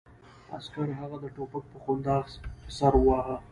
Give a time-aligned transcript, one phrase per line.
[0.57, 2.25] عسکر هغه د ټوپک په کنداغ
[2.61, 3.37] په سر وواهه